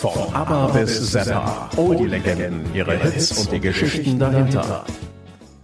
Von 0.00 0.34
ABBA 0.34 0.68
bis 0.68 1.10
Zappa. 1.10 1.68
All 1.76 1.94
die 1.94 2.06
Legenden, 2.06 2.74
ihre 2.74 2.96
Hits 2.98 3.36
und 3.36 3.52
die 3.52 3.60
Geschichten 3.60 4.18
dahinter. 4.18 4.86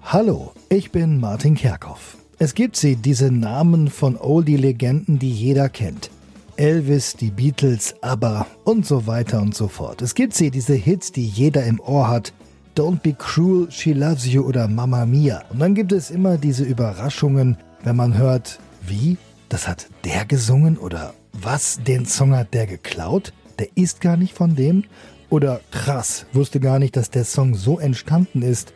Hallo, 0.02 0.52
ich 0.68 0.92
bin 0.92 1.18
Martin 1.18 1.54
Kerkhoff. 1.54 2.18
Es 2.38 2.52
gibt 2.52 2.76
sie, 2.76 2.96
diese 2.96 3.30
Namen 3.30 3.88
von 3.88 4.18
Oldie-Legenden, 4.18 5.18
die 5.18 5.32
jeder 5.32 5.70
kennt. 5.70 6.10
Elvis, 6.56 7.14
die 7.14 7.30
Beatles, 7.30 7.94
ABBA 8.02 8.46
und 8.64 8.84
so 8.84 9.06
weiter 9.06 9.40
und 9.40 9.54
so 9.54 9.68
fort. 9.68 10.02
Es 10.02 10.14
gibt 10.14 10.34
sie, 10.34 10.50
diese 10.50 10.74
Hits, 10.74 11.12
die 11.12 11.26
jeder 11.26 11.64
im 11.64 11.80
Ohr 11.80 12.06
hat. 12.06 12.34
Don't 12.76 13.00
Be 13.00 13.14
Cruel, 13.14 13.70
She 13.70 13.94
Loves 13.94 14.26
You 14.26 14.42
oder 14.42 14.68
Mamma 14.68 15.06
Mia. 15.06 15.44
Und 15.48 15.60
dann 15.60 15.74
gibt 15.74 15.92
es 15.92 16.10
immer 16.10 16.36
diese 16.36 16.64
Überraschungen, 16.64 17.56
wenn 17.84 17.96
man 17.96 18.18
hört, 18.18 18.58
wie? 18.86 19.16
Das 19.48 19.66
hat 19.66 19.86
der 20.04 20.26
gesungen 20.26 20.76
oder 20.76 21.14
was? 21.32 21.80
Den 21.86 22.04
Song 22.04 22.36
hat 22.36 22.52
der 22.52 22.66
geklaut? 22.66 23.32
Der 23.58 23.68
ist 23.76 24.00
gar 24.00 24.16
nicht 24.16 24.34
von 24.34 24.54
dem? 24.56 24.84
Oder 25.30 25.60
krass, 25.70 26.26
wusste 26.32 26.60
gar 26.60 26.78
nicht, 26.78 26.96
dass 26.96 27.10
der 27.10 27.24
Song 27.24 27.54
so 27.54 27.78
entstanden 27.78 28.42
ist? 28.42 28.72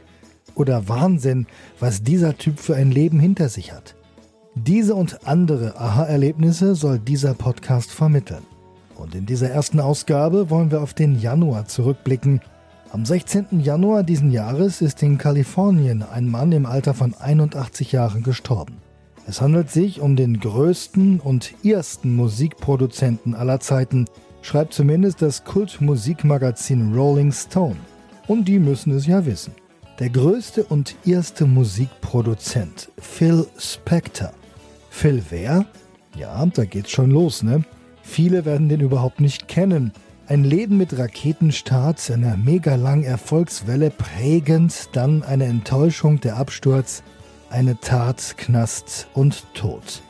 Oder 0.55 0.89
Wahnsinn, 0.89 1.47
was 1.79 2.03
dieser 2.03 2.37
Typ 2.37 2.59
für 2.59 2.75
ein 2.75 2.91
Leben 2.91 3.21
hinter 3.21 3.49
sich 3.49 3.73
hat? 3.73 3.95
Diese 4.55 4.95
und 4.95 5.27
andere 5.27 5.79
Aha-Erlebnisse 5.81 6.75
soll 6.75 6.99
dieser 6.99 7.35
Podcast 7.35 7.93
vermitteln. 7.93 8.43
Und 8.97 9.15
in 9.15 9.27
dieser 9.27 9.49
ersten 9.49 9.81
Ausgabe 9.81 10.51
wollen 10.51 10.71
wir 10.71 10.83
auf 10.83 10.93
den 10.93 11.19
Januar 11.19 11.67
zurückblicken 11.67 12.41
am 12.93 13.05
16. 13.05 13.61
Januar 13.61 14.03
diesen 14.03 14.33
Jahres 14.33 14.83
ist 14.83 15.01
in 15.05 15.17
Kalifornien 15.17 16.03
ein 16.03 16.29
Mann 16.29 16.51
im 16.51 16.67
Alter 16.67 16.93
von 16.93 17.15
81 17.15 17.93
Jahren 17.93 18.25
gestorben. 18.25 18.79
Es 19.29 19.41
handelt 19.41 19.71
sich 19.71 20.01
um 20.01 20.17
den 20.17 20.41
größten 20.41 21.21
und 21.21 21.55
ersten 21.65 22.17
Musikproduzenten 22.17 23.37
aller 23.37 23.61
Zeiten, 23.61 24.07
schreibt 24.43 24.75
zumindest 24.75 25.23
das 25.23 25.45
Kultmusikmagazin 25.45 26.95
Rolling 26.95 27.33
Stone. 27.33 27.77
Und 28.27 28.47
die 28.47 28.59
müssen 28.59 28.93
es 28.93 29.07
ja 29.07 29.25
wissen. 29.27 29.55
Der 29.99 30.11
größte 30.11 30.65
und 30.65 30.97
erste 31.05 31.47
Musikproduzent, 31.47 32.91
Phil 32.99 33.47
Spector. 33.59 34.33
Phil 34.89 35.23
wer? 35.31 35.67
Ja, 36.17 36.45
da 36.47 36.65
geht's 36.65 36.91
schon 36.91 37.11
los, 37.11 37.43
ne? 37.43 37.65
Viele 38.03 38.45
werden 38.45 38.69
den 38.69 38.81
überhaupt 38.81 39.21
nicht 39.21 39.47
kennen. 39.47 39.93
Ein 40.27 40.45
Leben 40.45 40.77
mit 40.77 40.99
Raketenstart, 40.99 42.11
einer 42.11 42.37
mega 42.37 42.75
langen 42.77 43.05
Erfolgswelle 43.05 43.91
prägend, 43.91 44.89
dann 44.93 45.23
eine 45.23 45.45
Enttäuschung, 45.45 46.21
der 46.21 46.37
Absturz, 46.37 47.03
eine 47.51 47.79
Tat, 47.79 48.35
Knast 48.37 49.07
und 49.15 49.45
Tod. 49.55 50.03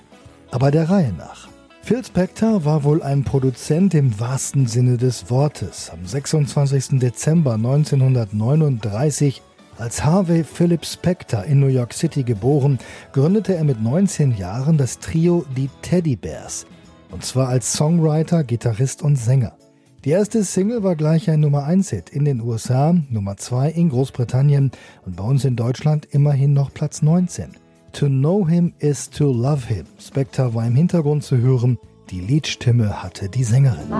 Aber 0.51 0.71
der 0.71 0.89
Reihe 0.89 1.13
nach. 1.13 1.50
Phil 1.91 2.05
Spector 2.05 2.65
war 2.65 2.85
wohl 2.85 3.03
ein 3.03 3.25
Produzent 3.25 3.95
im 3.95 4.21
wahrsten 4.21 4.69
Sinne 4.69 4.97
des 4.97 5.29
Wortes. 5.29 5.91
Am 5.91 6.07
26. 6.07 7.01
Dezember 7.01 7.55
1939 7.55 9.43
als 9.77 10.05
Harvey 10.05 10.45
Philip 10.45 10.87
Spector 10.87 11.43
in 11.43 11.59
New 11.59 11.67
York 11.67 11.93
City 11.93 12.23
geboren, 12.23 12.79
gründete 13.11 13.57
er 13.57 13.65
mit 13.65 13.83
19 13.83 14.37
Jahren 14.37 14.79
das 14.79 15.01
Trio 15.01 15.45
Die 15.57 15.69
Teddy 15.83 16.15
Bears. 16.15 16.65
Und 17.11 17.25
zwar 17.25 17.49
als 17.49 17.73
Songwriter, 17.73 18.45
Gitarrist 18.45 19.03
und 19.03 19.17
Sänger. 19.17 19.57
Die 20.05 20.11
erste 20.11 20.45
Single 20.45 20.85
war 20.85 20.95
gleich 20.95 21.29
ein 21.29 21.41
Nummer 21.41 21.65
1 21.65 21.91
Hit 21.91 22.11
in 22.11 22.25
den 22.25 22.41
USA, 22.41 22.95
Nummer 23.11 23.37
2 23.37 23.69
in 23.69 23.89
Großbritannien 23.89 24.71
und 25.07 25.17
bei 25.17 25.25
uns 25.25 25.45
in 25.45 25.57
Deutschland 25.57 26.07
immerhin 26.13 26.53
noch 26.53 26.73
Platz 26.73 27.03
19. 27.03 27.57
To 27.93 28.07
know 28.07 28.45
him 28.47 28.73
is 28.79 29.09
to 29.11 29.31
love 29.31 29.67
him. 29.67 29.87
Spectre 29.99 30.55
war 30.55 30.67
im 30.67 30.77
Hintergrund 30.77 31.25
zu 31.25 31.39
hören, 31.39 31.79
die 32.11 32.21
Liedstimme 32.21 33.03
hatte 33.03 33.29
die 33.29 33.45
Sängerin. 33.45 33.93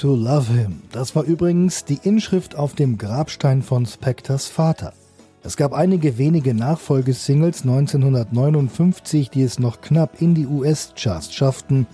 To 0.00 0.14
love 0.14 0.50
him. 0.50 0.82
Das 0.92 1.14
war 1.14 1.24
übrigens 1.24 1.84
die 1.84 2.00
Inschrift 2.02 2.56
auf 2.56 2.74
dem 2.74 2.96
Grabstein 2.96 3.60
von 3.62 3.84
Spectors 3.84 4.46
Vater. 4.46 4.94
Es 5.42 5.58
gab 5.58 5.74
einige 5.74 6.16
wenige 6.16 6.54
Nachfolgesingles 6.54 7.62
1959, 7.62 9.28
die 9.28 9.42
es 9.42 9.58
noch 9.58 9.82
knapp 9.82 10.22
in 10.22 10.34
die 10.34 10.46
US-Charts 10.46 11.34
schafften. 11.34 11.86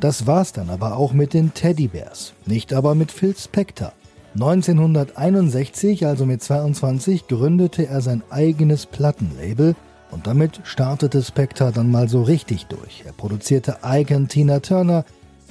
Das 0.00 0.26
war's 0.26 0.52
dann 0.52 0.68
aber 0.68 0.96
auch 0.96 1.12
mit 1.12 1.32
den 1.32 1.54
Teddybears, 1.54 2.34
nicht 2.44 2.72
aber 2.72 2.96
mit 2.96 3.12
Phil 3.12 3.36
Spector. 3.36 3.92
1961, 4.34 6.06
also 6.06 6.26
mit 6.26 6.42
22, 6.42 7.28
gründete 7.28 7.86
er 7.86 8.00
sein 8.00 8.24
eigenes 8.30 8.86
Plattenlabel 8.86 9.76
und 10.10 10.26
damit 10.26 10.60
startete 10.64 11.22
Spector 11.22 11.70
dann 11.70 11.88
mal 11.88 12.08
so 12.08 12.22
richtig 12.22 12.66
durch. 12.66 13.04
Er 13.06 13.12
produzierte 13.12 13.78
Icon 13.84 14.26
Tina 14.26 14.58
Turner, 14.58 15.04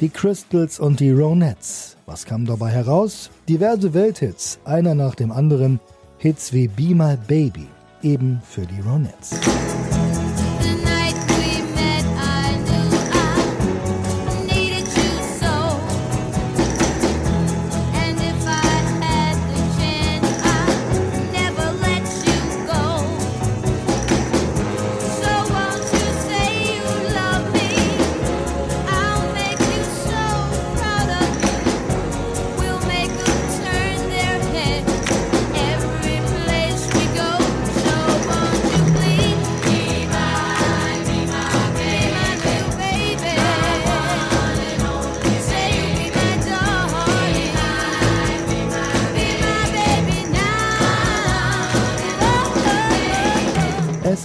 die 0.03 0.09
Crystals 0.09 0.81
und 0.81 0.99
die 0.99 1.11
Ronettes. 1.11 1.95
Was 2.05 2.25
kam 2.25 2.45
dabei 2.45 2.69
heraus? 2.71 3.31
Diverse 3.47 3.93
Welthits, 3.93 4.59
einer 4.65 4.95
nach 4.95 5.15
dem 5.15 5.31
anderen, 5.31 5.79
Hits 6.17 6.51
wie 6.51 6.67
Be 6.67 6.93
My 6.93 7.15
Baby, 7.15 7.69
eben 8.01 8.41
für 8.45 8.65
die 8.65 8.81
Ronettes. 8.81 9.39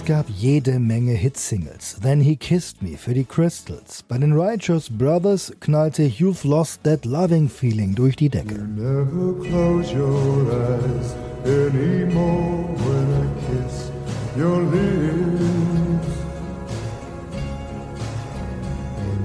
Gab 0.09 0.25
jede 0.27 0.79
Menge 0.79 1.11
Hitsingles. 1.11 1.97
Then 2.01 2.21
He 2.21 2.35
Kissed 2.35 2.81
Me 2.81 2.97
für 2.97 3.13
die 3.13 3.25
Crystals. 3.25 4.01
Bei 4.07 4.17
den 4.17 4.33
Righteous 4.33 4.89
Brothers 4.89 5.53
knallte 5.59 6.01
You've 6.01 6.47
Lost 6.47 6.81
That 6.81 7.05
Loving 7.05 7.47
Feeling 7.47 7.93
durch 7.93 8.15
die 8.15 8.29
Decke. 8.29 8.55
You 8.55 8.65
never 8.65 9.35
close 9.47 9.93
your 9.93 10.51
eyes 10.51 11.13
anymore 11.45 12.65
when 12.87 13.07
I 13.21 13.27
kiss 13.45 13.91
your 14.35 14.63
lips. 14.63 16.07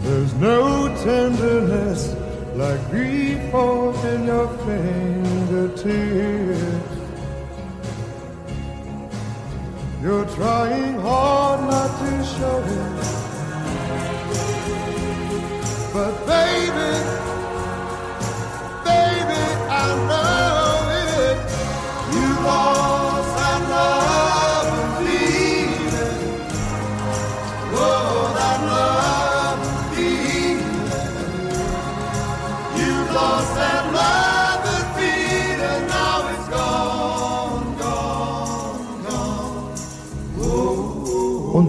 There's 0.03 0.35
no 0.35 0.89
tenderness 1.03 2.15
like 2.57 2.91
before 2.91 3.95
in 4.13 4.27
your 4.27 4.51
fingertips. 4.67 6.63
You're 10.05 10.27
trying 10.27 11.01
hard 11.01 11.61
not 11.62 11.99
to 12.01 12.25
show 12.27 12.59
it. 12.59 12.95
But 15.95 16.27
baby, 16.27 17.04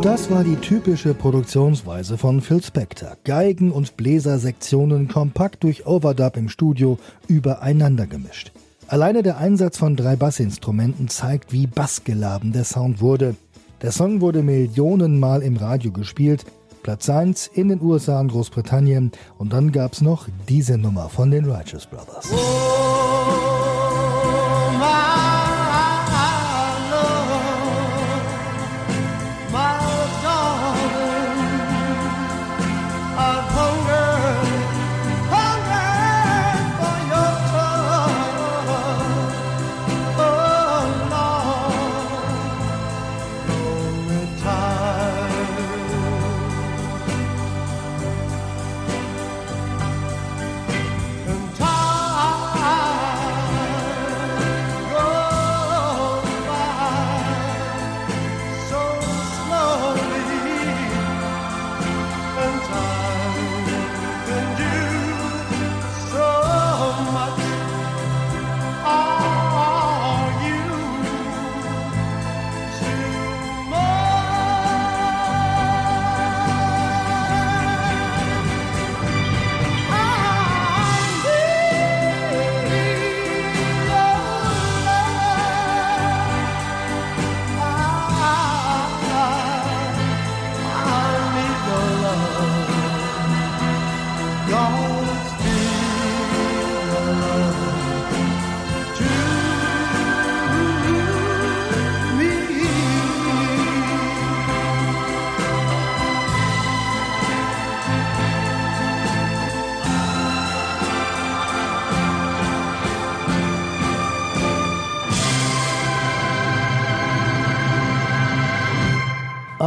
das 0.05 0.29
war 0.29 0.43
die 0.43 0.57
typische 0.57 1.15
Produktionsweise 1.15 2.19
von 2.19 2.39
Phil 2.39 2.61
Spector. 2.61 3.17
Geigen- 3.23 3.71
und 3.71 3.97
Bläsersektionen 3.97 5.07
kompakt 5.07 5.63
durch 5.63 5.87
Overdub 5.87 6.37
im 6.37 6.47
Studio 6.47 6.99
übereinander 7.27 8.05
gemischt. 8.05 8.51
Alleine 8.87 9.23
der 9.23 9.39
Einsatz 9.39 9.79
von 9.79 9.95
drei 9.95 10.15
Bassinstrumenten 10.15 11.07
zeigt, 11.07 11.51
wie 11.51 11.65
bassgeladen 11.65 12.51
der 12.51 12.65
Sound 12.65 13.01
wurde. 13.01 13.35
Der 13.81 13.91
Song 13.91 14.21
wurde 14.21 14.43
Millionenmal 14.43 15.41
im 15.41 15.57
Radio 15.57 15.91
gespielt, 15.91 16.45
Platz 16.83 17.09
1 17.09 17.47
in 17.47 17.69
den 17.69 17.81
USA 17.81 18.19
und 18.19 18.27
Großbritannien 18.27 19.11
und 19.39 19.53
dann 19.53 19.71
gab's 19.71 20.01
noch 20.01 20.27
diese 20.47 20.77
Nummer 20.77 21.09
von 21.09 21.31
den 21.31 21.49
Righteous 21.49 21.87
Brothers. 21.87 22.29
Oh. 22.31 22.84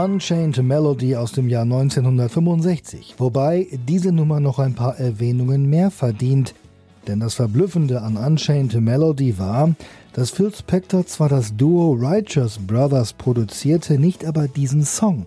Unchained 0.05 0.63
Melody 0.63 1.17
aus 1.17 1.33
dem 1.33 1.49
Jahr 1.49 1.65
1965, 1.65 3.17
wobei 3.19 3.67
diese 3.89 4.13
Nummer 4.13 4.39
noch 4.39 4.61
ein 4.61 4.75
paar 4.75 4.97
Erwähnungen 4.97 5.69
mehr 5.69 5.91
verdient, 5.91 6.55
denn 7.09 7.19
das 7.19 7.35
Verblüffende 7.35 8.01
an 8.03 8.17
Unchained 8.17 8.81
Melody 8.81 9.41
war, 9.41 9.75
dass 10.13 10.31
Phil 10.31 10.55
Spector 10.55 11.05
zwar 11.05 11.29
das 11.29 11.57
Duo 11.57 11.95
Righteous 11.95 12.61
Brothers 12.65 13.13
produzierte, 13.13 13.99
nicht 13.99 14.25
aber 14.25 14.47
diesen 14.47 14.85
Song. 14.85 15.27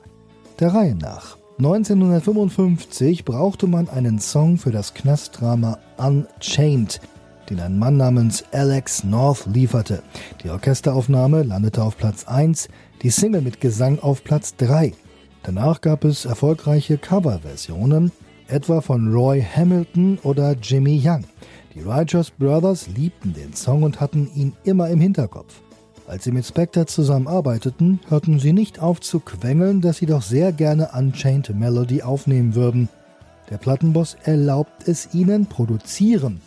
Der 0.62 0.74
Reihe 0.74 0.96
nach. 0.96 1.38
1955 1.58 3.26
brauchte 3.26 3.68
man 3.68 3.90
einen 3.90 4.20
Song 4.20 4.58
für 4.58 4.72
das 4.72 4.94
Knastdrama 4.94 5.80
Unchained, 5.98 7.02
den 7.50 7.60
ein 7.60 7.78
Mann 7.78 7.98
namens 7.98 8.46
Alex 8.54 9.04
North 9.04 9.48
lieferte. 9.48 10.02
Die 10.42 10.50
Orchesteraufnahme 10.50 11.44
landete 11.44 11.84
auf 11.84 11.98
Platz 11.98 12.26
1, 12.26 12.70
die 13.02 13.10
Single 13.10 13.42
mit 13.42 13.60
Gesang 13.60 14.00
auf 14.00 14.24
Platz 14.24 14.56
3. 14.58 14.94
Danach 15.44 15.82
gab 15.82 16.04
es 16.04 16.26
erfolgreiche 16.26 17.00
Coverversionen, 17.00 18.12
etwa 18.48 18.82
von 18.82 19.12
Roy 19.12 19.42
Hamilton 19.42 20.20
oder 20.22 20.56
Jimmy 20.62 21.02
Young. 21.04 21.24
Die 21.74 21.82
Righteous 21.82 22.30
Brothers 22.30 22.88
liebten 22.90 23.34
den 23.34 23.54
Song 23.54 23.82
und 23.82 24.00
hatten 24.00 24.30
ihn 24.36 24.54
immer 24.66 24.90
im 24.90 25.00
Hinterkopf. 25.00 25.62
Als 26.06 26.26
sie 26.26 26.32
mit 26.32 26.46
Spectre 26.46 26.86
zusammenarbeiteten, 26.86 28.02
hörten 28.08 28.40
sie 28.40 28.54
nicht 28.54 28.80
auf 28.80 29.00
zu 29.00 29.20
quengeln, 29.20 29.82
dass 29.82 29.98
sie 29.98 30.06
doch 30.06 30.22
sehr 30.22 30.52
gerne 30.52 30.90
Unchained 30.96 31.50
Melody 31.58 32.04
aufnehmen 32.04 32.54
würden. 32.54 32.88
Der 33.50 33.58
Plattenboss 33.58 34.16
erlaubt 34.24 34.88
es 34.88 35.14
ihnen, 35.14 35.48
produzieren. 35.48 36.42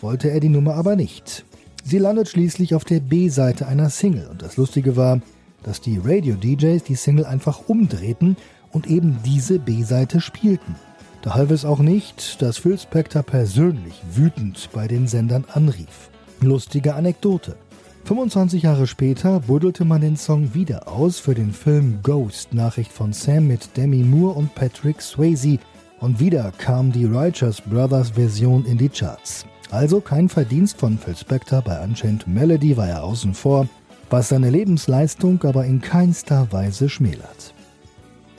Wollte 0.00 0.30
er 0.30 0.40
die 0.40 0.48
Nummer 0.48 0.74
aber 0.74 0.96
nicht. 0.96 1.44
Sie 1.84 1.98
landet 1.98 2.28
schließlich 2.28 2.74
auf 2.74 2.84
der 2.84 3.00
B-Seite 3.00 3.68
einer 3.68 3.90
Single 3.90 4.26
und 4.28 4.42
das 4.42 4.56
Lustige 4.56 4.96
war, 4.96 5.20
dass 5.64 5.80
die 5.80 5.98
Radio-DJs 5.98 6.84
die 6.84 6.94
Single 6.94 7.26
einfach 7.26 7.68
umdrehten 7.68 8.36
und 8.70 8.86
eben 8.86 9.18
diese 9.24 9.58
B-Seite 9.58 10.20
spielten. 10.20 10.76
Da 11.22 11.34
half 11.34 11.50
es 11.50 11.64
auch 11.64 11.78
nicht, 11.78 12.42
dass 12.42 12.58
Phil 12.58 12.78
Spector 12.78 13.22
persönlich 13.22 14.02
wütend 14.12 14.68
bei 14.72 14.86
den 14.86 15.08
Sendern 15.08 15.44
anrief. 15.52 16.10
Lustige 16.40 16.94
Anekdote. 16.94 17.56
25 18.04 18.64
Jahre 18.64 18.86
später 18.86 19.40
buddelte 19.40 19.86
man 19.86 20.02
den 20.02 20.18
Song 20.18 20.52
wieder 20.52 20.88
aus 20.88 21.18
für 21.18 21.34
den 21.34 21.52
Film 21.52 22.00
Ghost, 22.02 22.52
Nachricht 22.52 22.92
von 22.92 23.14
Sam 23.14 23.46
mit 23.46 23.74
Demi 23.78 24.04
Moore 24.04 24.34
und 24.34 24.54
Patrick 24.54 25.00
Swayze. 25.00 25.58
Und 26.00 26.20
wieder 26.20 26.52
kam 26.58 26.92
die 26.92 27.06
Righteous 27.06 27.62
Brothers 27.62 28.10
Version 28.10 28.66
in 28.66 28.76
die 28.76 28.90
Charts. 28.90 29.46
Also 29.70 30.00
kein 30.00 30.28
Verdienst 30.28 30.78
von 30.78 30.98
Phil 30.98 31.16
Spector, 31.16 31.62
bei 31.62 31.82
Unchained 31.82 32.26
Melody 32.26 32.76
war 32.76 32.88
er 32.88 33.02
außen 33.04 33.32
vor 33.32 33.66
was 34.14 34.28
seine 34.28 34.48
Lebensleistung 34.48 35.42
aber 35.42 35.64
in 35.64 35.80
keinster 35.80 36.46
Weise 36.52 36.88
schmälert. 36.88 37.52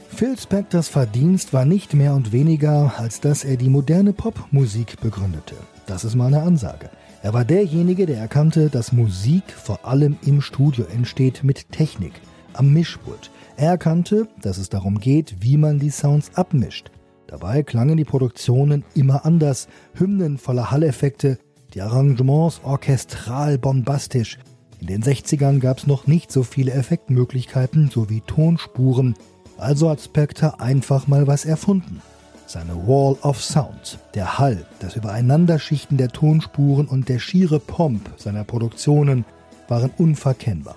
Phil 0.07 0.39
Spectors 0.39 0.87
Verdienst 0.87 1.51
war 1.51 1.65
nicht 1.65 1.93
mehr 1.93 2.13
und 2.13 2.31
weniger, 2.31 2.93
als 2.95 3.19
dass 3.19 3.43
er 3.43 3.57
die 3.57 3.67
moderne 3.67 4.13
Popmusik 4.13 5.01
begründete. 5.01 5.55
Das 5.85 6.05
ist 6.05 6.15
mal 6.15 6.27
eine 6.27 6.43
Ansage. 6.43 6.89
Er 7.21 7.33
war 7.33 7.43
derjenige, 7.43 8.05
der 8.05 8.19
erkannte, 8.19 8.69
dass 8.69 8.93
Musik 8.93 9.43
vor 9.51 9.85
allem 9.85 10.15
im 10.25 10.39
Studio 10.39 10.85
entsteht 10.85 11.43
mit 11.43 11.69
Technik, 11.73 12.13
am 12.53 12.71
Mischpult. 12.71 13.29
Er 13.57 13.71
erkannte, 13.71 14.29
dass 14.41 14.57
es 14.57 14.69
darum 14.69 15.01
geht, 15.01 15.35
wie 15.41 15.57
man 15.57 15.79
die 15.79 15.89
Sounds 15.89 16.31
abmischt. 16.35 16.89
Dabei 17.27 17.63
klangen 17.63 17.97
die 17.97 18.05
Produktionen 18.05 18.85
immer 18.93 19.25
anders, 19.25 19.67
Hymnen 19.93 20.37
voller 20.37 20.71
Halleffekte, 20.71 21.37
die 21.73 21.81
Arrangements 21.81 22.61
orchestral 22.63 23.57
bombastisch, 23.57 24.39
in 24.87 25.01
den 25.01 25.15
60ern 25.15 25.57
gab 25.57 25.79
es 25.79 25.87
noch 25.87 26.05
nicht 26.05 26.31
so 26.31 26.43
viele 26.43 26.71
Effektmöglichkeiten 26.71 27.89
sowie 27.89 28.21
Tonspuren, 28.27 29.15
also 29.57 29.89
hat 29.89 29.99
Spectre 29.99 30.59
einfach 30.59 31.07
mal 31.07 31.25
was 31.25 31.43
erfunden. 31.43 32.03
Seine 32.45 32.75
Wall 32.87 33.17
of 33.23 33.41
Sound, 33.41 33.97
der 34.13 34.37
Hall, 34.37 34.63
das 34.77 34.95
Übereinanderschichten 34.95 35.97
der 35.97 36.09
Tonspuren 36.09 36.85
und 36.85 37.09
der 37.09 37.17
schiere 37.17 37.59
Pomp 37.59 38.11
seiner 38.17 38.43
Produktionen 38.43 39.25
waren 39.67 39.89
unverkennbar. 39.97 40.75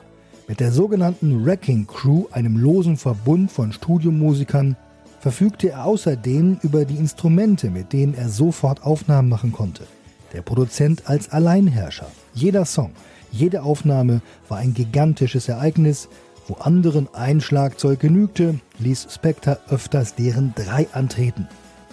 Mit 0.49 0.61
der 0.61 0.73
sogenannten 0.73 1.45
Wrecking 1.45 1.87
Crew, 1.87 2.29
einem 2.33 2.57
losen 2.57 2.97
Verbund 2.97 3.53
von 3.53 3.75
Studiomusikern, 3.75 4.77
verfügte 5.21 5.73
er 5.73 5.85
außerdem 5.85 6.61
über 6.63 6.87
die 6.87 6.97
Instrumente, 6.97 7.69
mit 7.69 7.93
denen 7.93 8.15
er 8.15 8.31
sofort 8.31 8.85
Aufnahmen 8.85 9.29
machen 9.29 9.53
konnte. 9.53 9.85
Der 10.33 10.41
Produzent 10.41 11.11
als 11.11 11.29
Alleinherrscher. 11.31 12.07
Jeder 12.33 12.65
Song, 12.65 12.93
jede 13.31 13.63
Aufnahme 13.63 14.21
war 14.49 14.59
ein 14.59 14.75
gigantisches 14.75 15.49
Ereignis. 15.49 16.09
Wo 16.47 16.55
anderen 16.55 17.09
ein 17.13 17.43
Schlagzeug 17.43 18.01
genügte, 18.01 18.59
ließ 18.79 19.09
Spectre 19.11 19.59
öfters 19.69 20.15
deren 20.15 20.55
drei 20.55 20.87
antreten. 20.93 21.47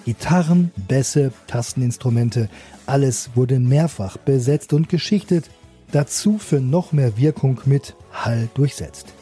Gitarren, 0.06 0.72
Bässe, 0.88 1.34
Tasteninstrumente, 1.48 2.48
alles 2.86 3.32
wurde 3.36 3.60
mehrfach 3.60 4.16
besetzt 4.18 4.72
und 4.72 4.88
geschichtet, 4.88 5.50
dazu 5.92 6.38
für 6.38 6.62
noch 6.62 6.94
mehr 6.94 7.18
Wirkung 7.18 7.60
mit 7.66 7.96
Hall 8.14 8.48
durchsetzt. 8.54 9.14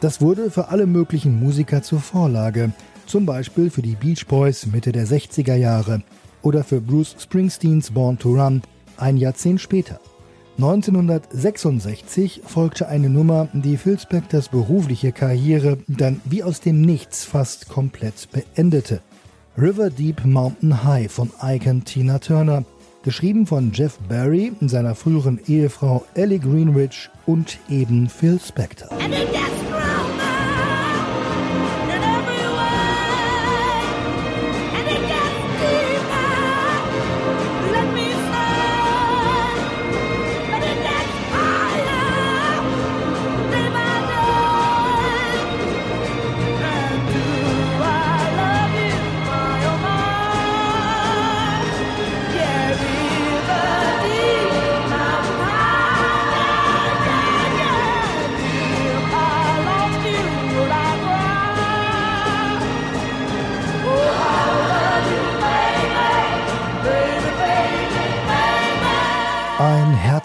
Das 0.00 0.20
wurde 0.20 0.50
für 0.50 0.68
alle 0.68 0.86
möglichen 0.86 1.38
Musiker 1.38 1.82
zur 1.82 2.00
Vorlage, 2.00 2.72
zum 3.06 3.26
Beispiel 3.26 3.70
für 3.70 3.82
die 3.82 3.96
Beach 3.96 4.26
Boys 4.26 4.66
Mitte 4.66 4.92
der 4.92 5.06
60er 5.06 5.56
Jahre 5.56 6.02
oder 6.42 6.64
für 6.64 6.80
Bruce 6.80 7.16
Springsteens 7.18 7.90
Born 7.90 8.18
to 8.18 8.30
Run 8.30 8.62
ein 8.96 9.16
Jahrzehnt 9.16 9.60
später. 9.60 10.00
1966 10.62 12.42
folgte 12.44 12.86
eine 12.86 13.08
Nummer, 13.08 13.48
die 13.54 13.78
Phil 13.78 13.98
Spectors 13.98 14.50
berufliche 14.50 15.10
Karriere 15.10 15.78
dann 15.88 16.20
wie 16.26 16.42
aus 16.42 16.60
dem 16.60 16.82
Nichts 16.82 17.24
fast 17.24 17.70
komplett 17.70 18.28
beendete. 18.30 19.00
River 19.56 19.88
Deep 19.88 20.22
Mountain 20.26 20.84
High 20.84 21.10
von 21.10 21.30
Icon 21.42 21.84
Tina 21.84 22.18
Turner, 22.18 22.64
geschrieben 23.02 23.46
von 23.46 23.72
Jeff 23.72 23.96
Barry, 24.06 24.52
seiner 24.60 24.94
früheren 24.94 25.40
Ehefrau 25.46 26.04
Ellie 26.12 26.38
Greenwich 26.38 27.08
und 27.24 27.58
eben 27.70 28.10
Phil 28.10 28.38
Spector. 28.38 28.90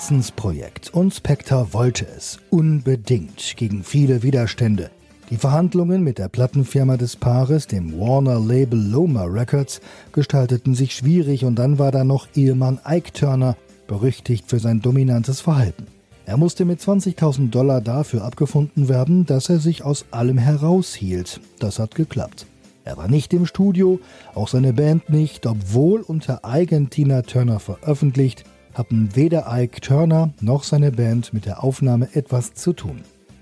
Herzensprojekt 0.05 0.93
und 0.93 1.15
Spectre 1.15 1.73
wollte 1.73 2.05
es 2.15 2.37
unbedingt 2.51 3.55
gegen 3.57 3.83
viele 3.83 4.21
Widerstände. 4.21 4.91
Die 5.31 5.37
Verhandlungen 5.37 6.03
mit 6.03 6.19
der 6.19 6.27
Plattenfirma 6.27 6.95
des 6.95 7.15
Paares, 7.15 7.65
dem 7.65 7.99
Warner 7.99 8.39
Label 8.39 8.79
Loma 8.79 9.23
Records, 9.23 9.81
gestalteten 10.11 10.75
sich 10.75 10.93
schwierig 10.93 11.43
und 11.43 11.55
dann 11.55 11.79
war 11.79 11.91
da 11.91 12.03
noch 12.03 12.27
Ehemann 12.35 12.77
Ike 12.87 13.13
Turner, 13.13 13.57
berüchtigt 13.87 14.47
für 14.47 14.59
sein 14.59 14.79
dominantes 14.79 15.41
Verhalten. 15.41 15.87
Er 16.27 16.37
musste 16.37 16.65
mit 16.65 16.79
20.000 16.81 17.49
Dollar 17.49 17.81
dafür 17.81 18.25
abgefunden 18.25 18.87
werden, 18.87 19.25
dass 19.25 19.49
er 19.49 19.57
sich 19.57 19.83
aus 19.83 20.05
allem 20.11 20.37
heraushielt. 20.37 21.41
Das 21.57 21.79
hat 21.79 21.95
geklappt. 21.95 22.45
Er 22.83 22.97
war 22.97 23.07
nicht 23.07 23.33
im 23.33 23.47
Studio, 23.47 23.99
auch 24.35 24.49
seine 24.49 24.71
Band 24.71 25.09
nicht, 25.09 25.47
obwohl 25.47 26.01
unter 26.01 26.45
eigen 26.45 26.91
Tina 26.91 27.23
Turner 27.23 27.59
veröffentlicht, 27.59 28.43
hatten 28.75 29.15
weder 29.15 29.47
Ike 29.49 29.81
Turner 29.81 30.33
noch 30.41 30.63
seine 30.63 30.91
Band 30.91 31.33
mit 31.33 31.45
der 31.45 31.63
Aufnahme 31.63 32.09
etwas 32.13 32.53
zu 32.53 32.73
tun. 32.73 33.01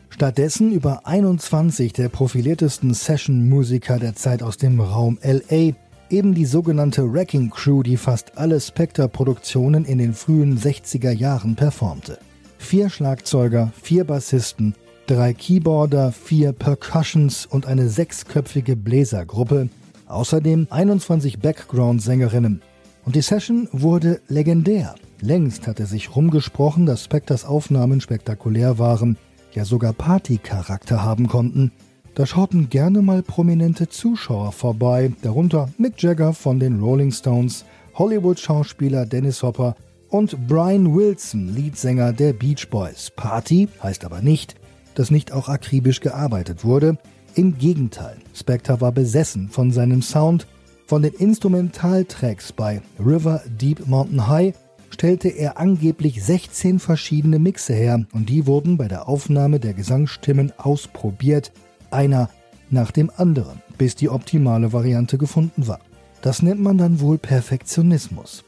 Stattdessen 0.09 0.71
über 0.71 1.07
21 1.07 1.91
der 1.91 2.07
profiliertesten 2.07 2.93
Session-Musiker 2.93 3.97
der 3.97 4.15
Zeit 4.15 4.43
aus 4.43 4.57
dem 4.57 4.79
Raum 4.79 5.17
LA, 5.23 5.73
eben 6.11 6.35
die 6.35 6.45
sogenannte 6.45 7.11
Wrecking 7.11 7.49
Crew, 7.49 7.81
die 7.81 7.97
fast 7.97 8.37
alle 8.37 8.61
Spectre-Produktionen 8.61 9.85
in 9.85 9.97
den 9.97 10.13
frühen 10.13 10.57
60er 10.57 11.11
Jahren 11.11 11.55
performte. 11.55 12.19
Vier 12.59 12.91
Schlagzeuger, 12.91 13.73
vier 13.81 14.03
Bassisten, 14.03 14.75
drei 15.07 15.33
Keyboarder, 15.33 16.11
vier 16.11 16.53
Percussions 16.53 17.47
und 17.47 17.65
eine 17.65 17.89
sechsköpfige 17.89 18.75
Bläsergruppe, 18.75 19.69
außerdem 20.07 20.67
21 20.69 21.39
Background-Sängerinnen. 21.39 22.61
Und 23.03 23.15
die 23.15 23.21
Session 23.21 23.67
wurde 23.71 24.21
legendär. 24.27 24.93
Längst 25.23 25.67
hatte 25.67 25.85
sich 25.85 26.17
rumgesprochen, 26.17 26.85
dass 26.85 27.05
Spectors 27.05 27.45
Aufnahmen 27.45 28.01
spektakulär 28.01 28.77
waren, 28.77 29.15
ja 29.53 29.63
sogar 29.63 29.93
Partycharakter 29.93 31.01
haben 31.01 31.29
konnten. 31.29 31.71
Da 32.13 32.25
schauten 32.25 32.69
gerne 32.69 33.01
mal 33.01 33.23
prominente 33.23 33.87
Zuschauer 33.87 34.51
vorbei, 34.51 35.13
darunter 35.21 35.69
Mick 35.77 36.03
Jagger 36.03 36.33
von 36.33 36.59
den 36.59 36.81
Rolling 36.81 37.13
Stones, 37.13 37.63
Hollywood-Schauspieler 37.93 39.05
Dennis 39.05 39.41
Hopper 39.43 39.77
und 40.09 40.45
Brian 40.49 40.93
Wilson, 40.93 41.55
Leadsänger 41.55 42.11
der 42.11 42.33
Beach 42.33 42.69
Boys. 42.69 43.09
Party 43.15 43.69
heißt 43.81 44.03
aber 44.03 44.21
nicht, 44.21 44.55
dass 44.95 45.09
nicht 45.09 45.31
auch 45.31 45.47
akribisch 45.47 46.01
gearbeitet 46.01 46.65
wurde. 46.65 46.97
Im 47.33 47.57
Gegenteil, 47.57 48.17
Spectre 48.35 48.81
war 48.81 48.91
besessen 48.91 49.47
von 49.47 49.71
seinem 49.71 50.01
Sound, 50.01 50.47
von 50.85 51.01
den 51.01 51.13
Instrumentaltracks 51.13 52.51
bei 52.51 52.81
River 52.99 53.41
Deep 53.47 53.87
Mountain 53.87 54.27
High 54.27 54.53
stellte 54.93 55.27
er 55.27 55.59
angeblich 55.59 56.23
16 56.23 56.79
verschiedene 56.79 57.39
Mixe 57.39 57.73
her 57.73 58.05
und 58.13 58.29
die 58.29 58.45
wurden 58.45 58.77
bei 58.77 58.87
der 58.87 59.09
Aufnahme 59.09 59.59
der 59.59 59.73
Gesangsstimmen 59.73 60.53
ausprobiert, 60.55 61.51
einer 61.89 62.29
nach 62.69 62.91
dem 62.91 63.11
anderen, 63.17 63.61
bis 63.77 63.95
die 63.95 64.09
optimale 64.09 64.71
Variante 64.71 65.17
gefunden 65.17 65.67
war. 65.67 65.79
Das 66.21 66.43
nennt 66.43 66.61
man 66.61 66.77
dann 66.77 66.99
wohl 66.99 67.17
Perfektionismus. 67.17 68.45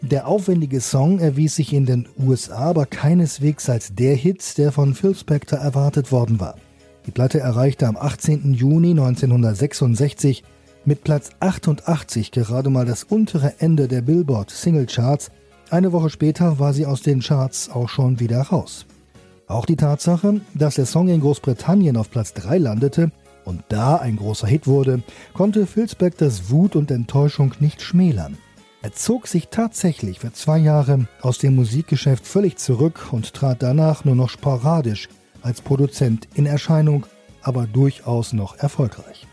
Der 0.00 0.28
aufwendige 0.28 0.80
Song 0.80 1.18
erwies 1.18 1.56
sich 1.56 1.72
in 1.72 1.86
den 1.86 2.08
USA 2.18 2.70
aber 2.70 2.86
keineswegs 2.86 3.68
als 3.68 3.94
der 3.94 4.14
Hit, 4.14 4.56
der 4.58 4.72
von 4.72 4.94
Phil 4.94 5.14
Spector 5.14 5.58
erwartet 5.58 6.12
worden 6.12 6.40
war. 6.40 6.54
Die 7.06 7.10
Platte 7.10 7.40
erreichte 7.40 7.88
am 7.88 7.96
18. 7.96 8.54
Juni 8.54 8.90
1966 8.90 10.44
mit 10.84 11.02
Platz 11.02 11.30
88 11.40 12.30
gerade 12.30 12.70
mal 12.70 12.86
das 12.86 13.04
untere 13.04 13.54
Ende 13.58 13.88
der 13.88 14.02
Billboard 14.02 14.50
Single 14.50 14.86
Charts 14.86 15.30
eine 15.70 15.92
Woche 15.92 16.10
später 16.10 16.58
war 16.58 16.72
sie 16.72 16.86
aus 16.86 17.02
den 17.02 17.20
Charts 17.20 17.70
auch 17.70 17.88
schon 17.88 18.20
wieder 18.20 18.40
raus. 18.42 18.86
Auch 19.46 19.66
die 19.66 19.76
Tatsache, 19.76 20.40
dass 20.54 20.76
der 20.76 20.86
Song 20.86 21.08
in 21.08 21.20
Großbritannien 21.20 21.96
auf 21.96 22.10
Platz 22.10 22.34
3 22.34 22.58
landete 22.58 23.10
und 23.44 23.62
da 23.68 23.96
ein 23.96 24.16
großer 24.16 24.46
Hit 24.46 24.66
wurde, 24.66 25.02
konnte 25.32 25.66
Phil 25.66 25.88
Spectors 25.88 26.50
Wut 26.50 26.76
und 26.76 26.90
Enttäuschung 26.90 27.54
nicht 27.60 27.82
schmälern. 27.82 28.38
Er 28.82 28.92
zog 28.92 29.26
sich 29.26 29.48
tatsächlich 29.48 30.20
für 30.20 30.32
zwei 30.32 30.58
Jahre 30.58 31.06
aus 31.20 31.38
dem 31.38 31.54
Musikgeschäft 31.56 32.26
völlig 32.26 32.56
zurück 32.56 33.08
und 33.12 33.34
trat 33.34 33.62
danach 33.62 34.04
nur 34.04 34.14
noch 34.14 34.30
sporadisch 34.30 35.08
als 35.42 35.60
Produzent 35.60 36.28
in 36.34 36.46
Erscheinung, 36.46 37.06
aber 37.42 37.66
durchaus 37.66 38.32
noch 38.32 38.56
erfolgreich. 38.56 39.26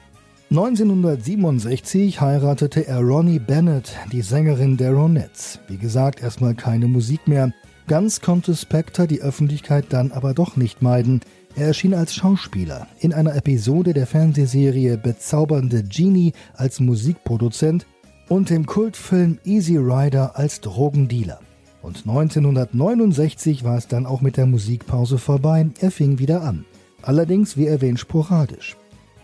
1967 0.50 2.22
heiratete 2.22 2.88
er 2.88 3.01
Ronnie 3.01 3.38
Bennett, 3.38 3.98
die 4.13 4.22
Sängerin 4.22 4.77
der 4.77 4.94
Ronettes. 4.94 5.60
Wie 5.68 5.75
gesagt, 5.75 6.22
erstmal 6.22 6.56
keine 6.56 6.88
Musik 6.88 7.27
mehr. 7.27 7.51
Ganz 7.88 8.22
konnte 8.22 8.56
Spector 8.56 9.08
die 9.08 9.20
Öffentlichkeit 9.22 9.88
dann 9.89 10.13
aber 10.13 10.34
doch 10.34 10.56
nicht 10.56 10.82
meiden. 10.82 11.20
Er 11.58 11.68
erschien 11.68 11.94
als 11.94 12.16
Schauspieler 12.16 12.88
in 13.01 13.13
einer 13.13 13.36
Episode 13.36 13.94
der 13.94 14.08
Fernsehserie 14.08 14.98
Bezaubernde 14.98 15.84
Genie 15.84 16.32
als 16.54 16.80
Musikproduzent 16.80 17.86
und 18.30 18.50
im 18.50 18.66
Kultfilm 18.66 19.39
Easy 19.44 19.75
Rider 19.75 20.38
als 20.38 20.62
Drogendealer. 20.62 21.42
Und 21.82 22.08
1969 22.08 23.66
war 23.66 23.77
es 23.77 23.89
dann 23.89 24.06
auch 24.06 24.22
mit 24.22 24.38
der 24.38 24.46
Musikpause 24.46 25.18
vorbei, 25.18 25.68
er 25.82 25.92
fing 25.92 26.20
wieder 26.20 26.42
an. 26.42 26.63
Allerdings, 27.01 27.58
wie 27.58 27.68
erwähnt, 27.68 28.00
sporadisch. 28.00 28.77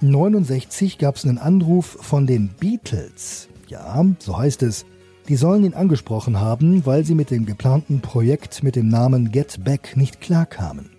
1969 0.03 0.97
gab 0.97 1.15
es 1.15 1.23
einen 1.23 1.37
Anruf 1.37 1.97
von 2.01 2.27
den 2.27 2.49
Beatles. 2.59 3.47
Ja, 3.69 4.05
so 4.19 4.37
heißt 4.37 4.61
es. 4.63 4.85
Die 5.29 5.37
sollen 5.37 5.63
ihn 5.63 5.73
angesprochen 5.73 6.41
haben, 6.41 6.85
weil 6.85 7.05
sie 7.05 7.15
mit 7.15 7.31
dem 7.31 7.45
geplanten 7.45 8.01
Projekt 8.01 8.63
mit 8.63 8.75
dem 8.75 8.89
Namen 8.89 9.31
Get 9.31 9.63
Back 9.63 9.95
nicht 9.95 10.19
klarkamen. 10.19 10.89